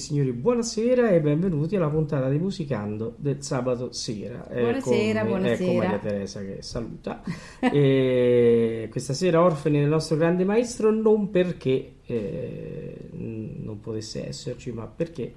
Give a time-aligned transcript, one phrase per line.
[0.00, 4.46] Signori, buonasera e benvenuti alla puntata di Musicando del sabato sera.
[4.50, 5.62] Buonasera, con, buonasera.
[5.62, 7.22] Ecco Maria Teresa che saluta.
[7.60, 14.86] e questa sera orfani del nostro grande maestro non perché eh, non potesse esserci, ma
[14.86, 15.34] perché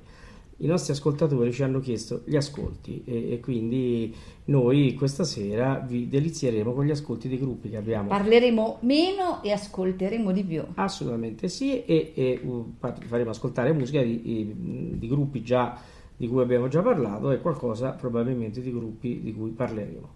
[0.58, 4.16] i nostri ascoltatori ci hanno chiesto gli ascolti e, e, quindi
[4.46, 8.10] noi questa sera vi delizieremo con gli ascolti dei gruppi che abbiamo.
[8.10, 10.64] Parleremo meno e ascolteremo di più.
[10.76, 15.78] Assolutamente sì e, e uh, faremo ascoltare musica di, di, gruppi già
[16.16, 20.10] di cui abbiamo già parlato e qualcosa probabilmente di gruppi di cui parleremo.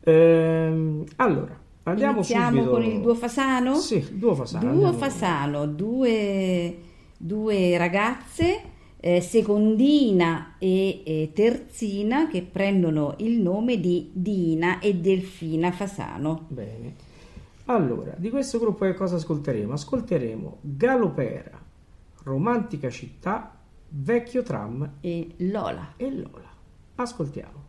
[0.00, 2.70] Ehm, allora, andiamo Iniziamo subito...
[2.70, 3.74] con il Duo Fasano?
[3.76, 4.72] Sì, il Duo Fasano.
[4.72, 6.76] Duo Fasano, due,
[7.16, 15.70] due ragazze eh, secondina e eh, terzina che prendono il nome di Dina e Delfina
[15.72, 16.46] Fasano.
[16.48, 17.06] Bene.
[17.66, 19.74] Allora, di questo gruppo che cosa ascolteremo?
[19.74, 21.60] Ascolteremo Galopera,
[22.22, 23.54] Romantica città,
[23.90, 25.92] Vecchio tram e Lola.
[25.96, 26.48] E Lola.
[26.96, 27.66] Ascoltiamo.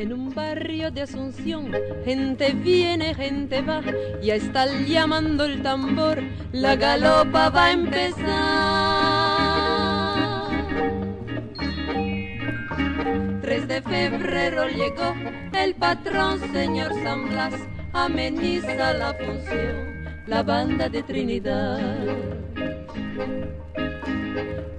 [0.00, 1.70] En un barrio de Asunción,
[2.06, 3.82] gente viene, gente va,
[4.22, 6.22] ya está llamando el tambor,
[6.52, 8.20] la galopa va a empezar.
[13.42, 15.14] 3 de febrero llegó
[15.52, 17.52] el patrón, señor San Blas,
[17.92, 22.49] ameniza la función, la banda de Trinidad.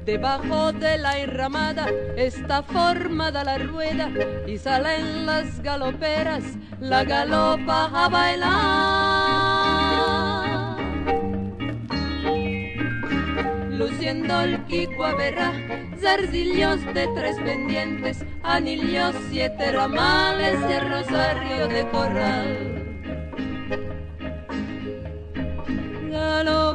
[0.06, 1.88] Debajo de la enramada
[2.18, 4.09] está formada la rueda
[4.47, 6.44] y salen las galoperas,
[6.80, 8.52] la galopa a bailar.
[13.69, 14.66] Luciendo el
[15.18, 15.53] verá
[16.02, 22.72] zarzillos de tres pendientes, anillos, siete ramales el rosario de corral.
[26.12, 26.71] Galopera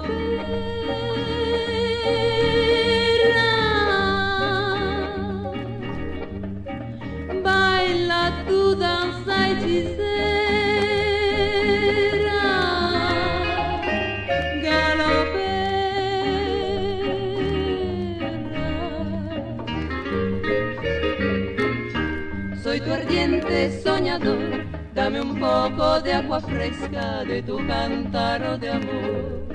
[24.95, 29.47] dame un poco de agua fresca de tu cántaro de amor.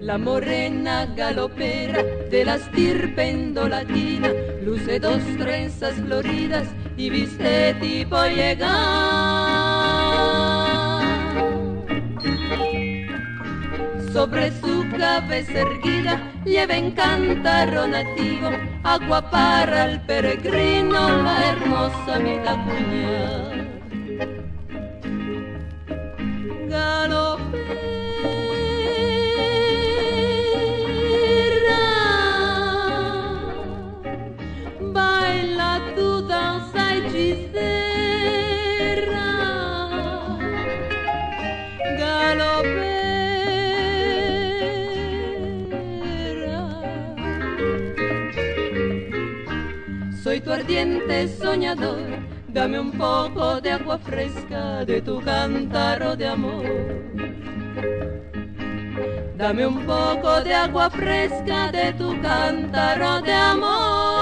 [0.00, 4.28] La morena galopera de la estirpe latina
[4.62, 9.63] luce dos trenzas floridas y viste tipo llegar.
[14.14, 18.48] Sobre su cabeza erguida lleva cántaro nativo
[18.84, 22.20] agua para el peregrino, la hermosa
[36.28, 37.66] danza hechicera,
[41.98, 42.93] galopera.
[50.64, 51.98] Soy tu ardiente soñador,
[52.48, 56.64] dame un poco de agua fresca de tu cántaro de amor.
[59.36, 64.13] Dame un poco de agua fresca de tu cántaro de amor.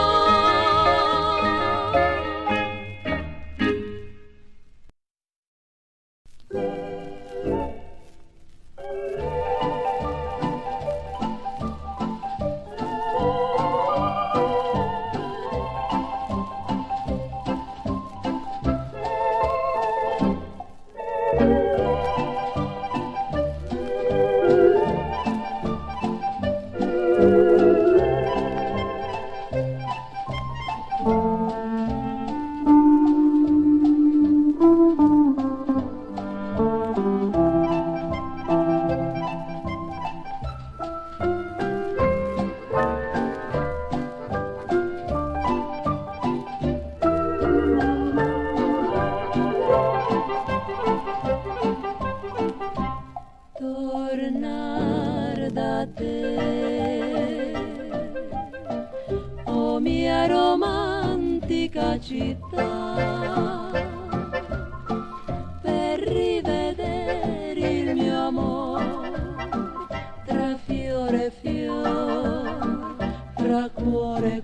[73.52, 74.43] Fra cuore e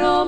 [0.00, 0.25] o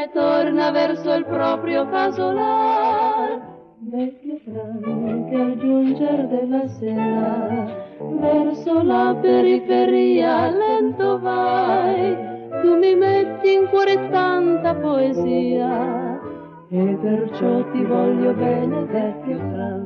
[0.00, 3.48] ne torna verso il proprio casolare.
[3.80, 4.38] Vecchio
[5.28, 7.66] che al giungere della sera
[7.98, 12.16] verso la periferia lento vai,
[12.62, 16.18] tu mi metti in cuore tanta poesia
[16.70, 19.79] e perciò ti voglio bene vecchio tram.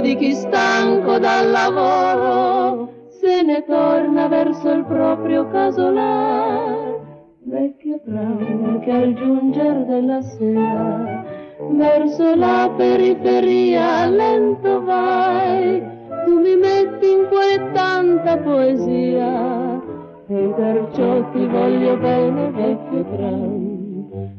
[0.00, 7.00] Di chi stanco dal lavoro se ne torna verso il proprio casolare.
[7.44, 11.24] Vecchio tram che al giungere della sera
[11.70, 15.82] verso la periferia lento vai,
[16.24, 19.82] tu mi metti in cuore tanta poesia
[20.28, 23.67] e perciò ti voglio bene vecchio tram.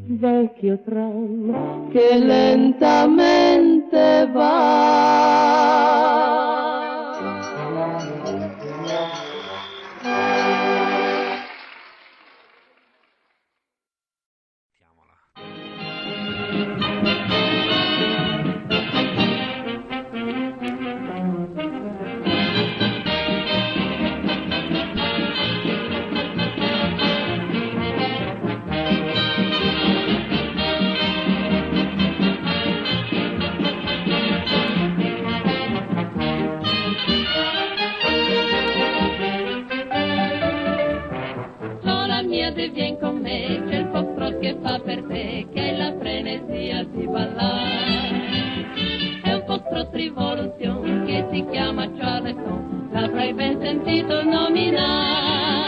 [0.05, 3.97] Vecchio tram che lentamente
[4.33, 6.28] va.
[44.49, 48.71] Che fa per te, che la frenesia di ballare.
[49.21, 55.67] È un foxtrot rivoluzione che si chiama Charleston, l'avrai ben sentito nominare.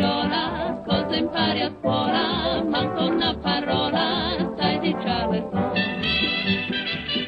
[0.00, 5.72] Lola, cosa impari a scuola, manco una parola, sai di Charleston.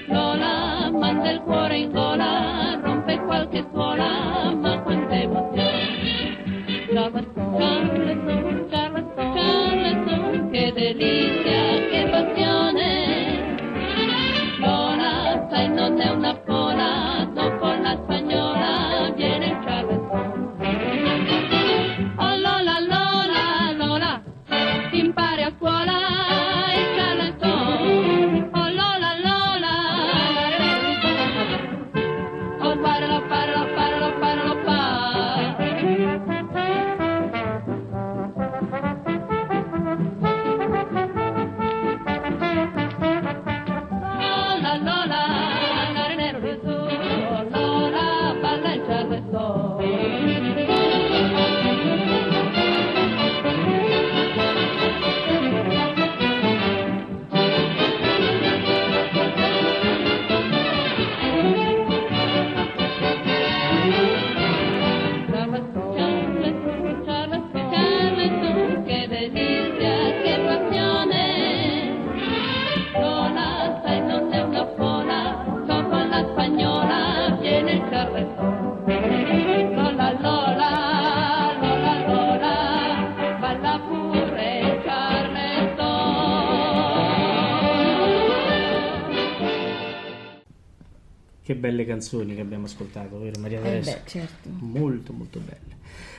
[0.07, 4.56] Lola, manda il cuore in gola, rompe qualche suola,
[91.97, 94.49] canzoni che abbiamo ascoltato, vero Maria Eh beh, certo.
[94.61, 95.75] Molto molto belle.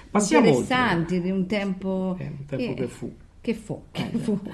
[0.09, 0.61] Passiamo oltre.
[0.61, 3.13] Interessanti di un tempo, Eh, un tempo che fu.
[3.39, 4.39] Che fu, che fu.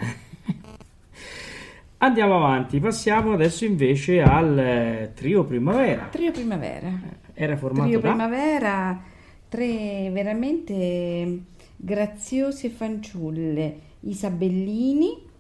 [1.98, 6.08] Andiamo avanti, passiamo adesso invece al eh, trio primavera.
[6.12, 6.92] Trio Primavera.
[7.34, 9.02] Era formato Trio da Primavera,
[9.48, 11.40] tre veramente
[11.78, 15.32] graziose fanciulle, Isabellini,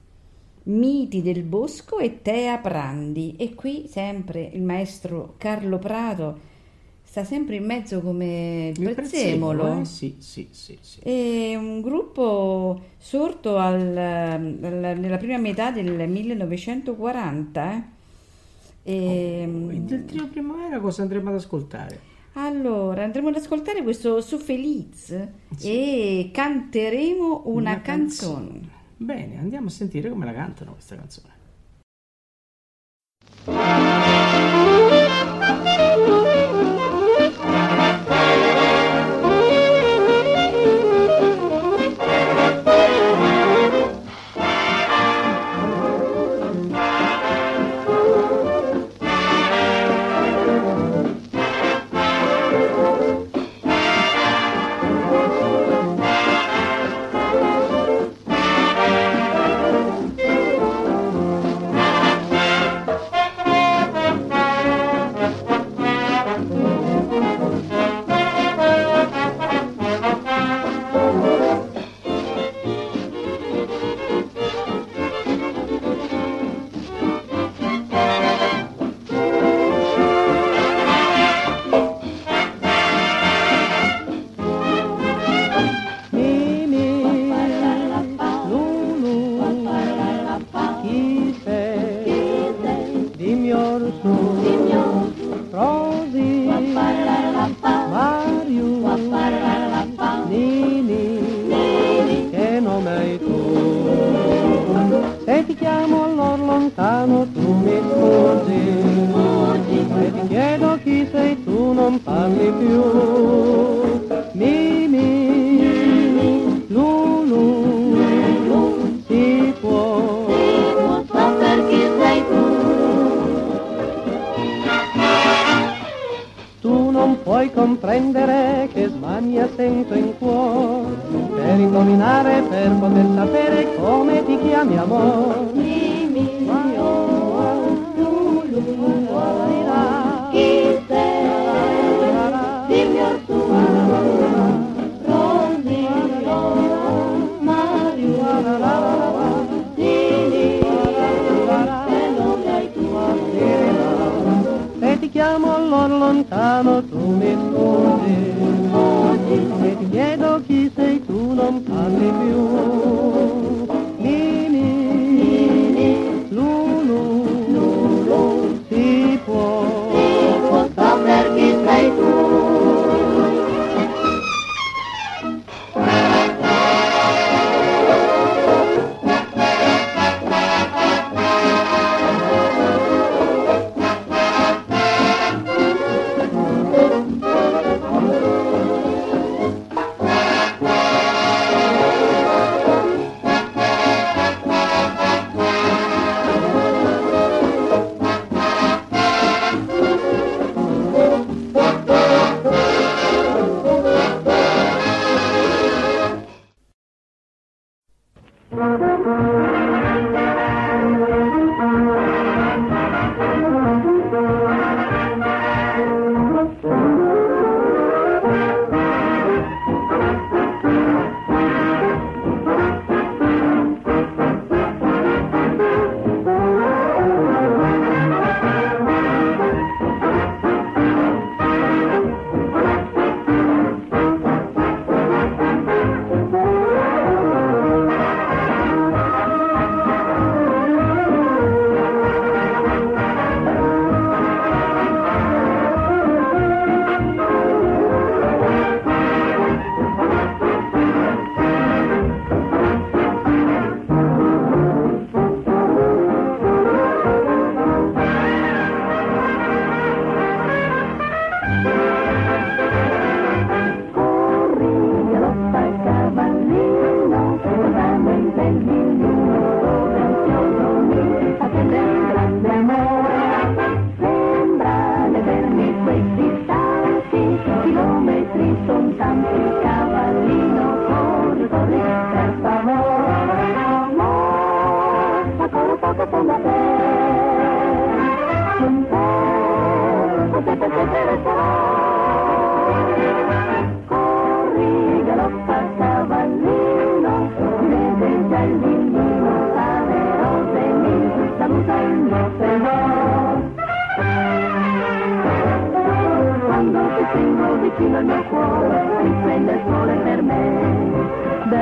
[0.66, 3.36] Miti del Bosco e Tea Prandi.
[3.38, 6.52] E qui sempre il maestro Carlo Prato
[7.04, 9.82] sta sempre in mezzo come il il prezzemolo.
[9.82, 9.86] eh?
[9.86, 11.00] Sì, sì, sì, sì.
[11.02, 17.76] È un gruppo sorto al- al- nella prima metà del 1940.
[17.76, 18.92] eh.
[18.92, 22.12] E, E del trio primavera cosa andremo ad ascoltare?
[22.36, 25.16] allora andremo ad ascoltare questo Su Feliz
[25.62, 28.62] e canteremo una, canzone.
[28.98, 31.42] Bene, andiamo a sentire come la cantano questa canzone.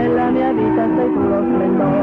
[0.01, 2.00] en la mi habitación tu esplendor.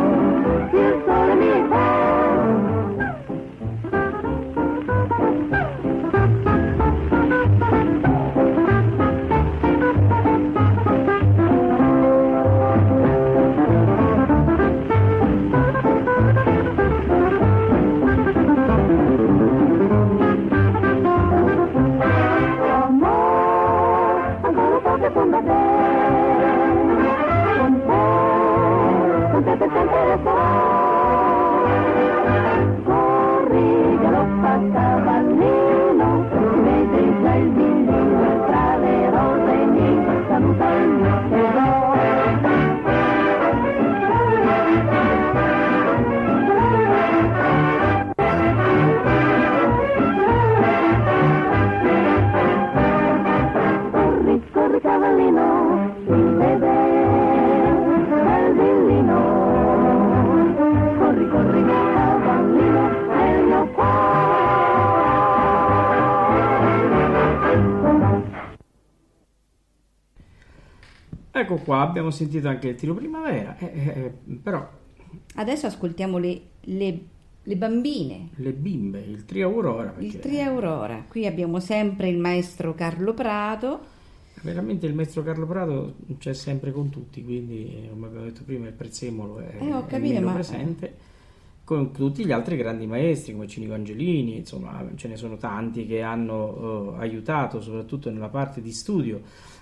[71.30, 74.68] Ecco qua, abbiamo sentito anche il tiro primavera, eh, eh, eh, però...
[75.36, 76.98] Adesso ascoltiamo le, le,
[77.42, 78.30] le, bambine.
[78.36, 79.90] Le bimbe, il trio Aurora.
[79.90, 80.04] Perché...
[80.06, 83.96] Il trio Aurora, qui abbiamo sempre il maestro Carlo Prato.
[84.42, 88.72] Veramente il maestro Carlo Prato c'è sempre con tutti, quindi come abbiamo detto prima il
[88.72, 90.32] prezzemolo è, eh, capito, ma...
[90.32, 91.16] presente
[91.68, 96.00] con tutti gli altri grandi maestri come Cinico Angelini, insomma ce ne sono tanti che
[96.00, 99.20] hanno uh, aiutato soprattutto nella parte di studio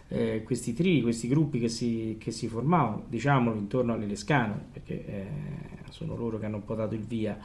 [0.08, 5.26] eh, questi tri, questi gruppi che si, che si, formavano, diciamolo intorno all'Elescano, perché eh,
[5.90, 7.38] sono loro che hanno un po' dato il via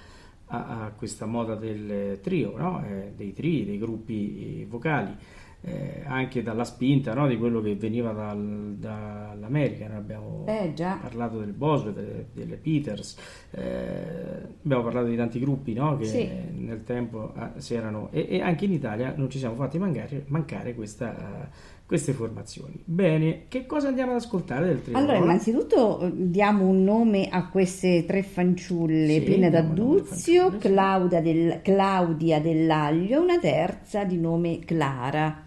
[0.47, 2.83] a, a questa moda del trio, no?
[2.85, 5.15] eh, dei tri, dei gruppi eh, vocali.
[5.63, 9.87] Eh, anche dalla spinta no, di quello che veniva dal, dall'America.
[9.87, 13.15] Noi abbiamo eh, già parlato del Boswell, delle, delle Peters,
[13.51, 16.27] eh, abbiamo parlato di tanti gruppi no, che sì.
[16.53, 18.09] nel tempo ah, si erano.
[18.11, 21.47] E, e, anche in Italia non ci siamo fatti mancare, mancare questa
[21.91, 22.81] queste formazioni.
[22.85, 24.95] Bene, che cosa andiamo ad ascoltare del trio?
[24.95, 30.55] Allora, innanzitutto eh, diamo un nome a queste tre fanciulle, Sì, Pina d'Adduzio.
[30.57, 35.43] Claudia, del- Claudia Dell'Aglio e una terza di nome Clara.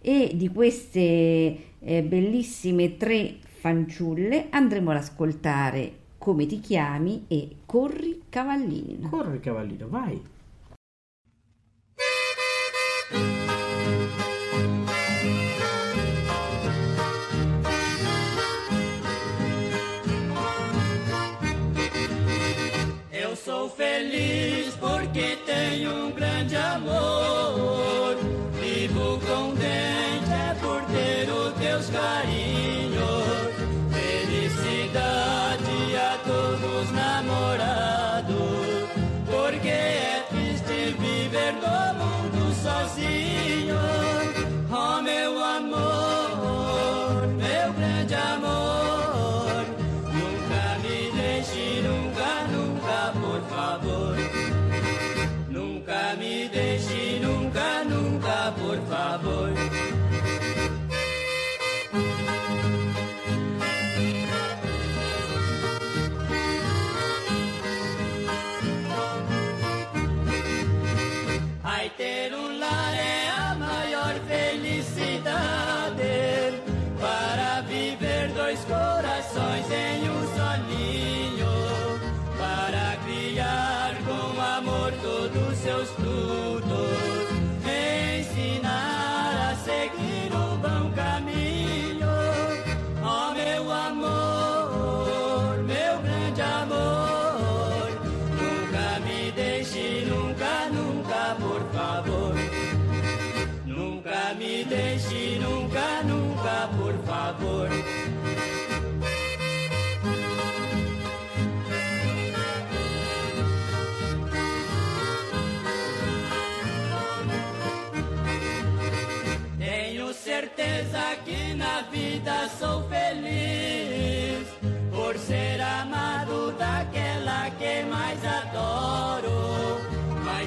[0.00, 8.22] E di queste eh, bellissime tre fanciulle andremo ad ascoltare Come ti chiami e Corri
[8.28, 9.08] Cavallino.
[9.08, 10.22] Corri cavallino, vai.
[24.14, 24.53] live.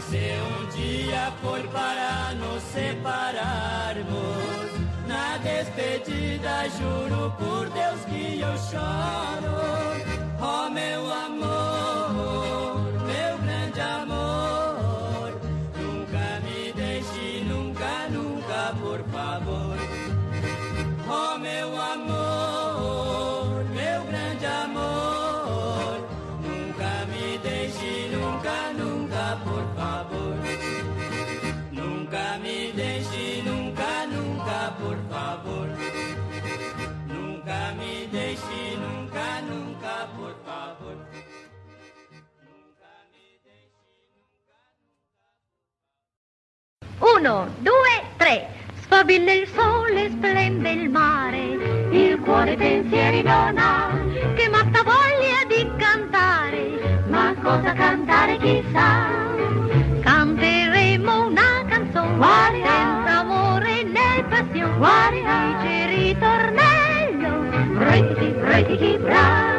[0.09, 4.07] Se um dia for para nos separarmos,
[5.05, 10.26] na despedida juro por Deus que eu choro.
[47.17, 48.47] Uno, due, tre.
[48.83, 51.57] Sfavilla il sole, splende il mare,
[51.89, 53.89] il cuore pensieri non ha,
[54.35, 59.07] che matta voglia di cantare, ma cosa cantare chissà.
[60.01, 69.55] Canteremo una canzone senza amore né passione, dice ritornello, retichi, retichi, bra.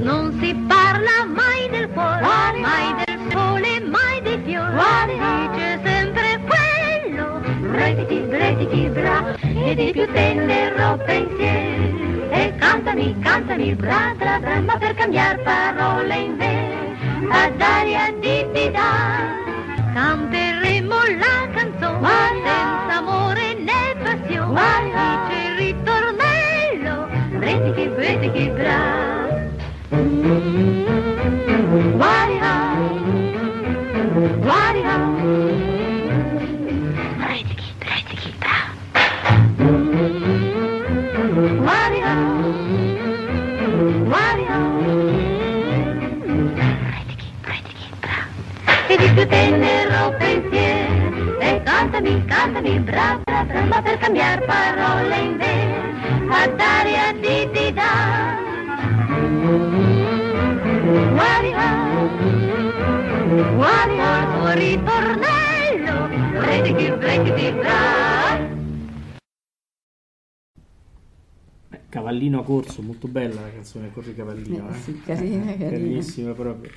[0.00, 2.22] Non si parla mai del cuore,
[2.60, 5.97] mai del sole, mai dei fiori, dice quello,
[8.58, 12.30] retichi, retichi, bra, e di più tenero pensiero.
[12.30, 16.96] E cantami, cantami, bra, bra, bra, ma per cambiare parole in ve,
[17.30, 19.46] a d'aria di di da.
[19.94, 22.08] Canteremo la canzone
[22.44, 24.92] senza amore né passione,
[25.28, 29.06] dice il ritornello, retichi, retichi, bra.
[34.40, 35.67] Retichi,
[52.38, 55.76] alternatevi bra bra bra, ma per cambiare parole invece
[56.28, 58.46] a dare a di di da.
[61.14, 61.70] Guarirà,
[63.54, 68.46] guarirà, tuo ritornello, brechi, brechi, bra.
[71.68, 74.74] Beh, Cavallino a corso, molto bella la canzone Corri Cavallino, eh?
[74.74, 74.94] Sì, eh.
[74.94, 75.70] Eh, carina, carina.
[75.70, 76.70] Carinissima proprio.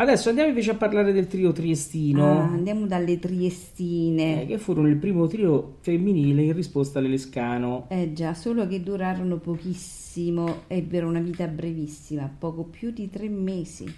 [0.00, 2.24] Adesso andiamo invece a parlare del trio triestino.
[2.24, 4.46] Ah, andiamo dalle eh, Triestine.
[4.46, 7.86] che furono il primo trio femminile in risposta all'Elescano.
[7.88, 13.92] Eh già, solo che durarono pochissimo, ebbero una vita brevissima, poco più di tre mesi.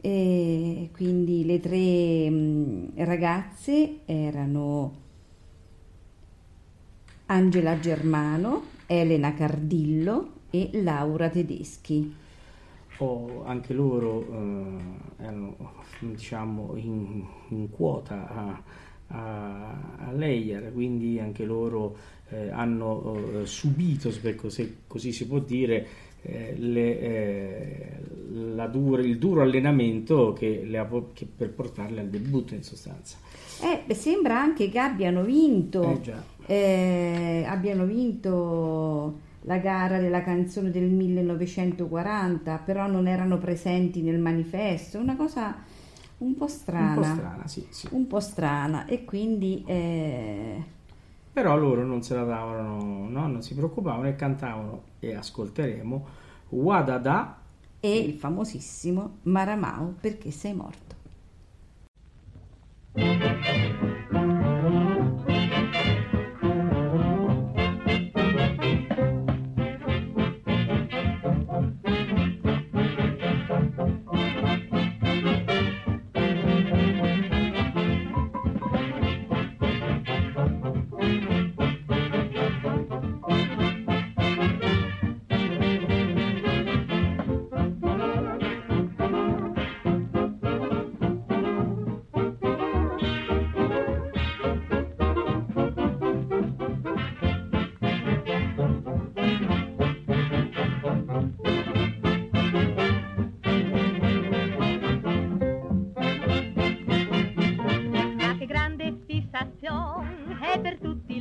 [0.00, 4.92] E quindi le tre mh, ragazze erano
[7.26, 12.26] Angela Germano, Elena Cardillo e Laura Tedeschi.
[12.98, 15.56] O anche loro eh, erano
[16.00, 18.62] diciamo in, in quota a,
[19.08, 21.96] a, a Leyer, quindi anche loro
[22.30, 25.86] eh, hanno eh, subito, se così, si può dire,
[26.22, 27.92] eh, le, eh,
[28.54, 33.16] la dura- il duro allenamento che, le ha che per portarle al debutto in sostanza.
[33.62, 40.90] Eh, sembra anche che abbiano vinto, Eh eh, abbiano vinto la gara della canzone del
[40.90, 45.56] 1940, però non erano presenti nel manifesto, una cosa
[46.18, 46.88] un po' strana.
[46.88, 47.88] Un po' strana, sì, sì.
[47.92, 50.62] un po' strana e quindi eh,
[51.32, 53.26] Però loro non se la davano, no?
[53.28, 56.06] non si preoccupavano e cantavano, e ascolteremo,
[56.48, 57.38] Wadada
[57.80, 60.96] e il famosissimo Maramao perché sei morto.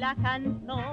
[0.08, 0.87] La canzone.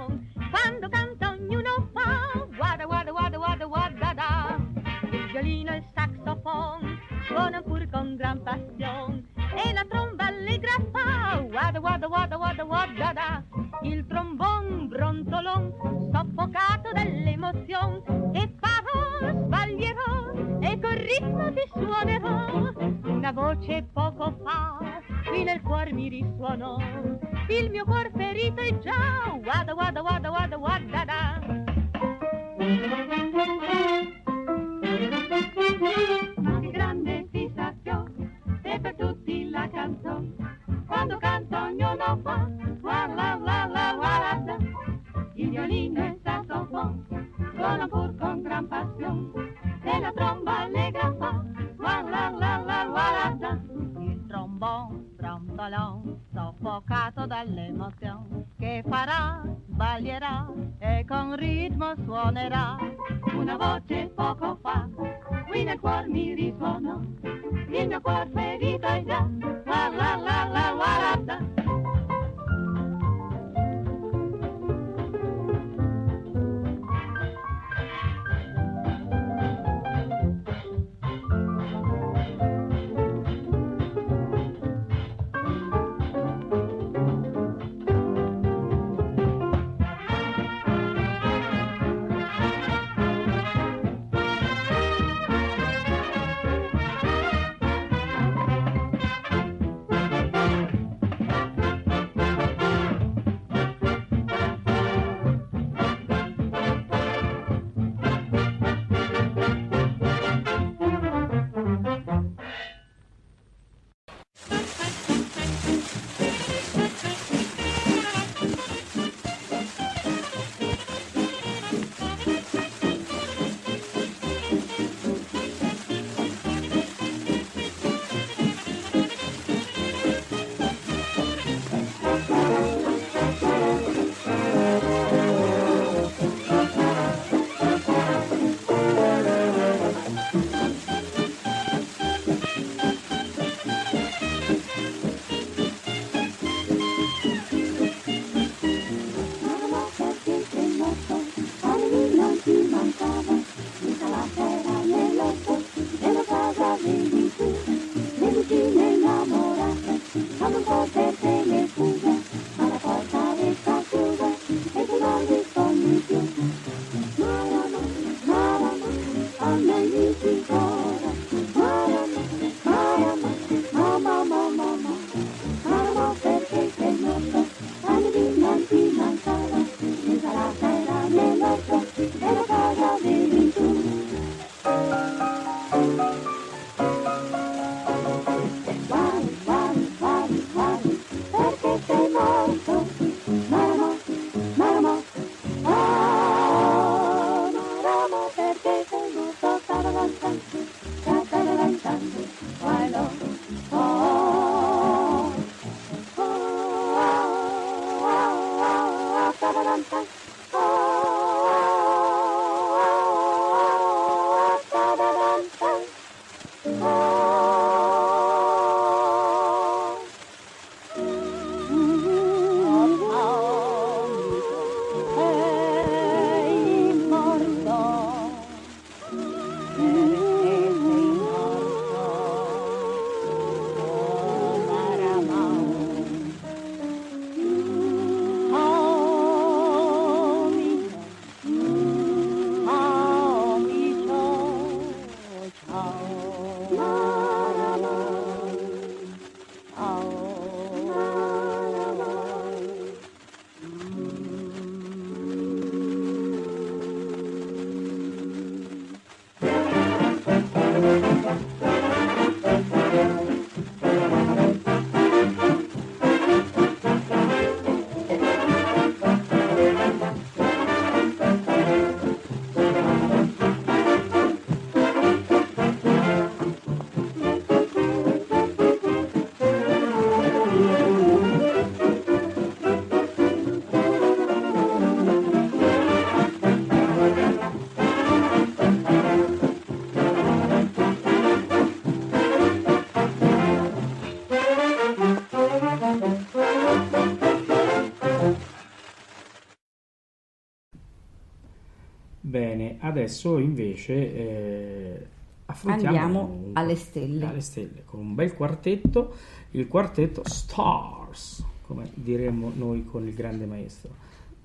[303.04, 305.06] Adesso invece eh,
[305.46, 307.26] affrontiamo Andiamo un- alle stelle.
[307.26, 309.14] alle stelle, con un bel quartetto,
[309.52, 313.90] il quartetto Stars, come diremmo noi con il grande maestro.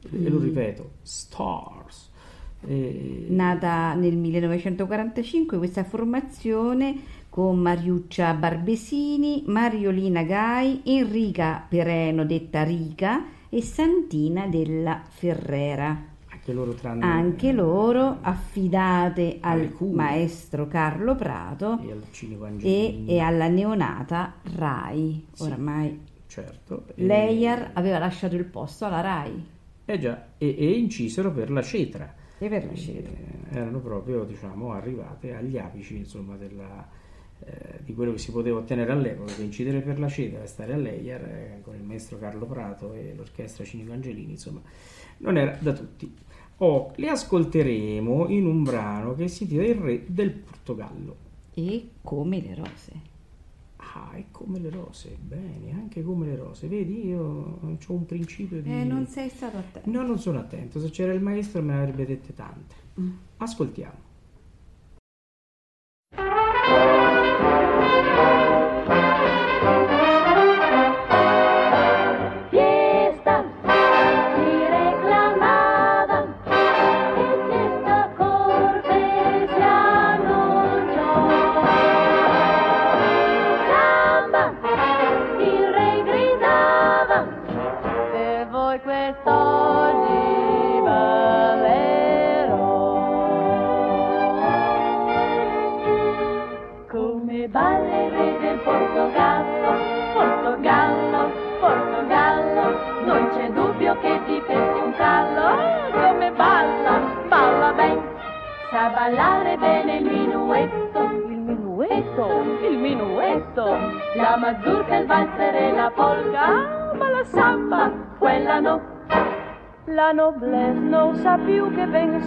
[0.04, 0.28] E Mm.
[0.28, 2.10] lo ripeto, Stars.
[2.66, 6.96] E- Nata nel 1945 questa formazione
[7.30, 16.09] con Mariuccia Barbesini, Mariolina Gai, Enrica Pereno detta Rica e Santina della Ferrera.
[16.50, 19.96] Anche loro tranne Anche loro affidate al Alle cure.
[19.96, 22.04] maestro Carlo Prato e al
[22.62, 25.26] e, e alla neonata Rai.
[25.32, 25.44] Sì.
[25.44, 26.86] Oramai certo.
[26.96, 29.46] e- Leyer aveva lasciato il posto alla Rai
[29.86, 32.14] Eh già, e, e incisero per la cetra.
[32.38, 33.10] e per la scelta.
[33.10, 36.88] Eh, erano proprio diciamo arrivate agli apici insomma della,
[37.46, 40.74] eh, di quello che si poteva ottenere all'epoca che incidere per la cetra e stare
[40.74, 44.62] a Leyer eh, con il maestro Carlo Prato e l'orchestra Cinico Angelini insomma
[45.22, 46.14] non era da tutti
[46.60, 51.16] oh, le ascolteremo in un brano che si intitola Il Re del Portogallo
[51.56, 52.92] E come le rose.
[53.78, 57.22] ah è come le rose bene anche come le rose vedi io
[57.62, 59.90] ho un principio di Eh, non sei stato attento.
[59.90, 63.10] no non sono attento se c'era il maestro me ne avrebbe dette tante Mm.
[63.38, 64.08] ascoltiamo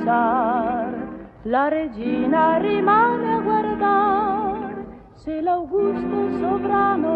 [0.05, 4.85] la regina rimane a guardar,
[5.15, 7.12] se l'augusto sovrano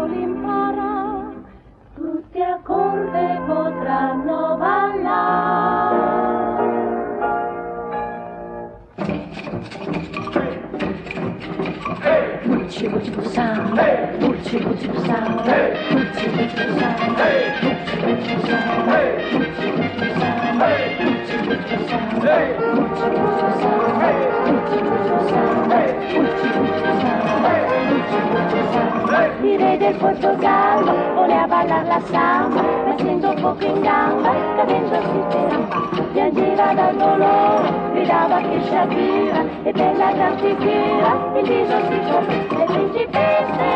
[29.77, 36.95] Re del Portogallo voleva ballar la samba, mettendo poco in gamba, cadendosi per Piangeva dal
[36.95, 43.67] dolore, gridava che sciabiva, e bella cantichina, il viso si coprì, le principesse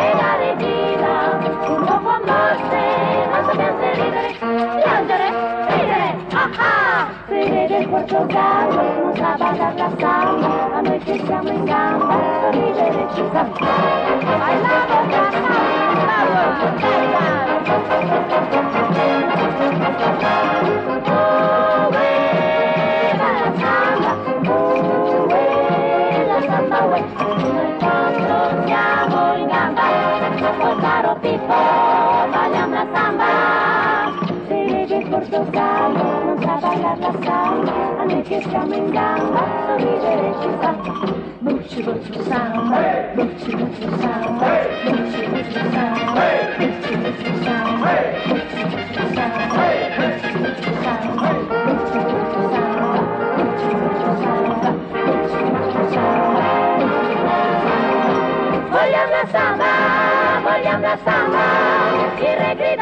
[0.00, 1.38] e la regina,
[1.68, 2.80] un po' con morte,
[3.30, 4.32] ma sappiamo se ridere,
[4.82, 5.28] piangere,
[5.68, 7.06] ridere, ah ah!
[7.26, 13.06] Vede il Portogallo, non sa ballar la samba, a noi che siamo in gamba, sorridere
[13.14, 13.46] ci sa.
[14.22, 15.31] Cantavo,
[35.10, 36.11] Por tu calor.
[36.72, 37.68] i love the sound.
[37.68, 40.76] And if you're coming down, that's the reason it's up.
[41.44, 42.72] Moochie moochie sound,
[43.16, 44.40] moochie moochie sound,
[44.88, 45.98] moochie moochie sound,
[46.58, 47.82] moochie moochie sound,
[48.32, 48.66] moochie
[50.42, 52.56] moochie sound, moochie moochie sound,
[54.96, 56.32] moochie moochie sound.
[58.72, 59.72] Vogliamo la samba,
[60.44, 61.44] vogliamo la samba,
[62.18, 62.81] il regredito.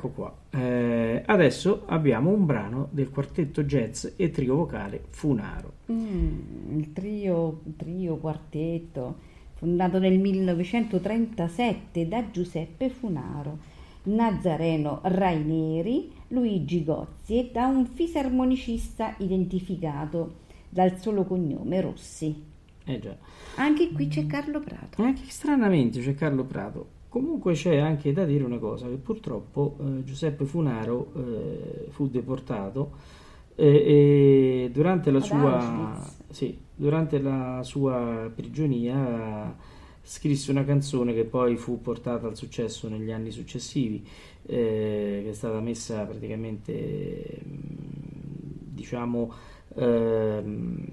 [0.00, 0.34] Ecco qua.
[0.50, 5.72] Eh, adesso abbiamo un brano del quartetto jazz e trio vocale Funaro.
[5.92, 13.58] Mm, il trio, trio quartetto fondato nel 1937 da Giuseppe Funaro,
[14.04, 20.36] Nazareno Raineri, Luigi Gozzi e da un fisarmonicista identificato
[20.70, 22.48] dal solo cognome Rossi.
[22.84, 23.14] Eh già.
[23.56, 25.02] Anche qui c'è Carlo Prato.
[25.02, 26.98] Anche stranamente c'è Carlo Prato.
[27.10, 32.92] Comunque c'è anche da dire una cosa, che purtroppo eh, Giuseppe Funaro eh, fu deportato
[33.56, 39.56] e, e durante la sua, sì, durante la sua prigionia
[40.02, 44.06] scrisse una canzone che poi fu portata al successo negli anni successivi,
[44.46, 47.60] eh, che è stata messa praticamente, mm,
[48.72, 49.32] diciamo,
[49.74, 50.86] ehm,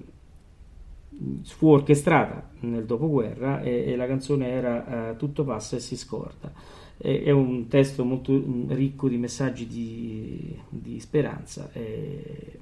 [1.42, 6.52] fu orchestrata nel dopoguerra e, e la canzone era eh, Tutto passa e si scorda.
[6.96, 12.58] E- è un testo molto ricco di messaggi di, di speranza e,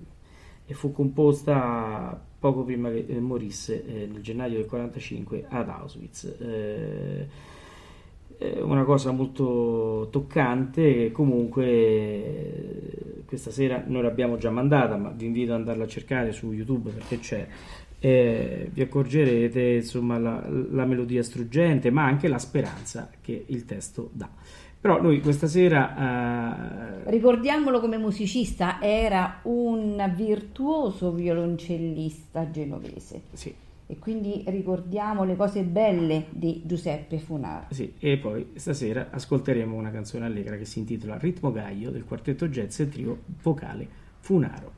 [0.67, 6.25] e fu composta poco prima che eh, morisse eh, nel gennaio del 45 ad Auschwitz.
[6.41, 7.29] Eh,
[8.39, 15.53] una cosa molto toccante comunque eh, questa sera noi l'abbiamo già mandata ma vi invito
[15.53, 17.47] ad andarla a cercare su YouTube perché c'è
[17.99, 24.11] e vi accorgerete insomma la, la melodia struggente ma anche la speranza che il testo
[24.13, 24.29] dà.
[24.79, 33.23] Però noi questa sera eh, Ricordiamolo come musicista, era un virtuoso violoncellista genovese.
[33.33, 33.53] Sì,
[33.89, 37.67] e quindi ricordiamo le cose belle di Giuseppe Funaro.
[37.71, 42.49] sì, e poi stasera ascolteremo una canzone allegra che si intitola Ritmo Gaio del quartetto
[42.49, 43.89] jazz e trio vocale
[44.19, 44.77] Funaro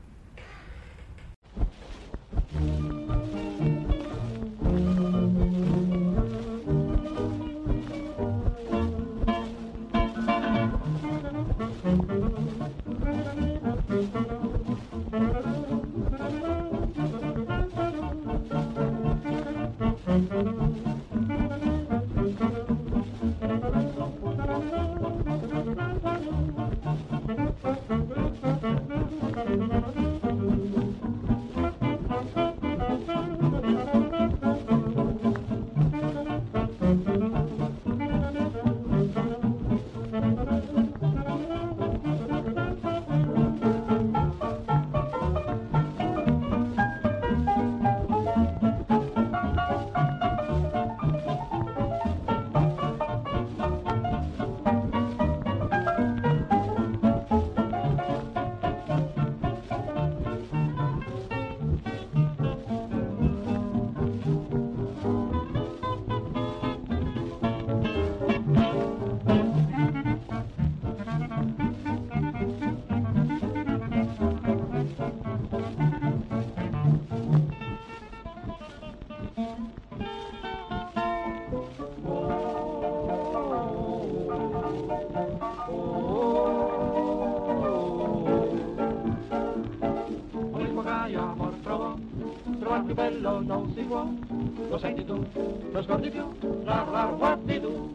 [93.21, 95.25] lo senti tu,
[95.71, 96.23] lo scordi più,
[96.63, 97.91] la la guardi tu,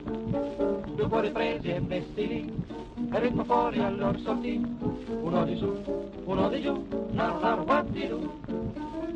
[0.95, 2.65] due cuori presi e lì,
[3.13, 4.61] e ritmo fuori allora sortì,
[5.23, 5.73] uno di su,
[6.25, 8.31] uno di giù, la la guardi tu,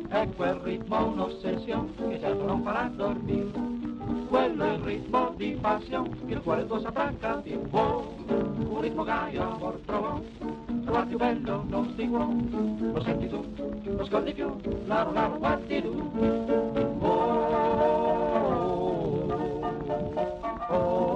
[0.07, 3.51] è quel ritmo un'ossessione che certo non farà dormire,
[4.29, 9.43] quello è il ritmo di passione il cuore tuo saprà capire, oh, un ritmo Gaio
[9.43, 10.19] amor trovò,
[10.89, 12.27] trovare più bello non si può,
[12.93, 13.45] lo senti tu,
[13.83, 16.09] lo scordi più, la la guardi tu.
[17.01, 17.17] Oh,
[20.67, 21.09] oh, oh.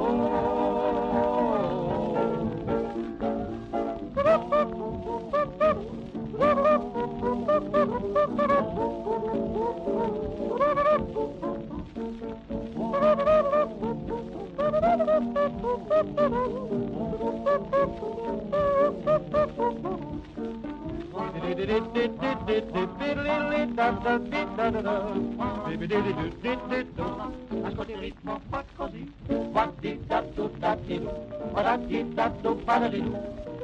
[27.63, 29.13] Ascolti il ritmo, fa così,
[29.51, 31.09] guardi da tu da di du,
[31.51, 33.15] guardi da tu para di du,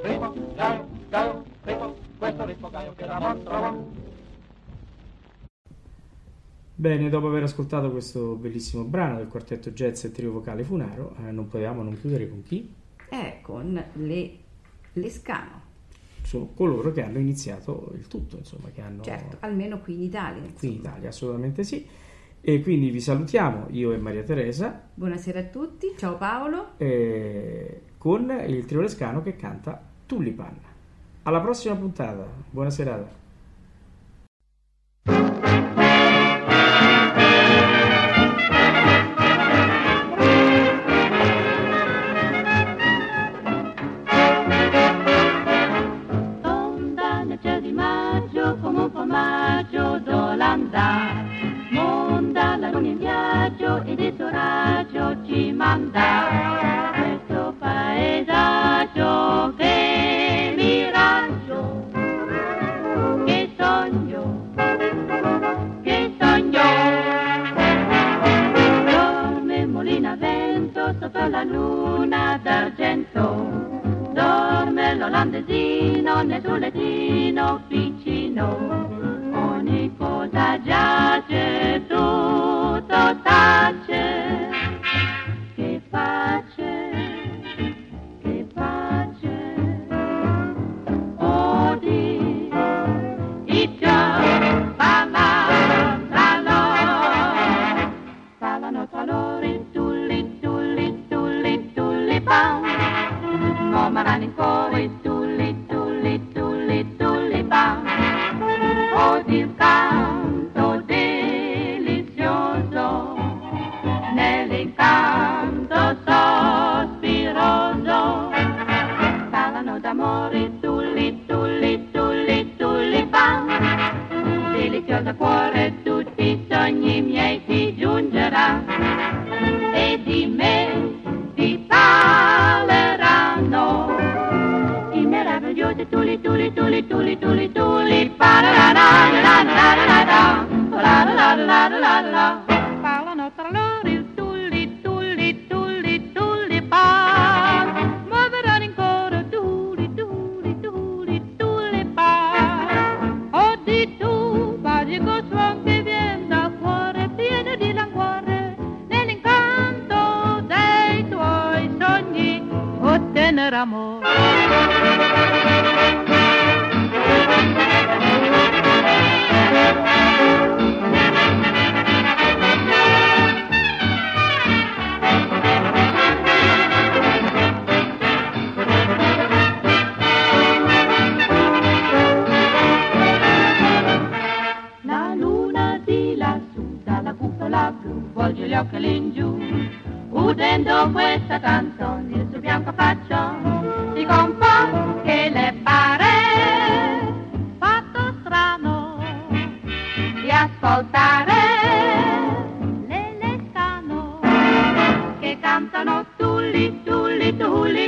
[0.03, 3.75] ritmo, gaio, gaio, ritmo, questo ritmo gaio che la trova.
[6.75, 11.31] Bene, dopo aver ascoltato questo bellissimo brano del quartetto jazz e trio vocale Funaro, eh,
[11.31, 12.73] non potevamo non chiudere con chi?
[13.09, 14.47] Eh, con le
[14.93, 15.61] Lescano,
[16.29, 20.39] Sono coloro che hanno iniziato il tutto, insomma, che hanno certo, almeno qui in Italia.
[20.41, 20.89] qui in insomma.
[20.89, 21.83] Italia, assolutamente sì.
[22.39, 26.77] E quindi vi salutiamo, io e Maria Teresa, Buonasera a tutti, ciao Paolo.
[26.77, 30.55] eh, con il trio Lescano che canta Tullipan.
[31.23, 33.18] Alla prossima puntata, buona serata.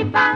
[0.00, 0.31] Bye.